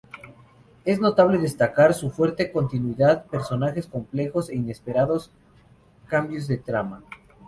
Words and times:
Es 0.83 0.99
notable 0.99 1.37
destacar 1.37 1.93
su 1.93 2.09
fuerte 2.09 2.51
continuidad, 2.51 3.27
personajes 3.27 3.85
complejos 3.85 4.49
e 4.49 4.55
inesperados 4.55 5.29
cambios 6.07 6.47
de 6.47 6.57
trama. 6.57 7.03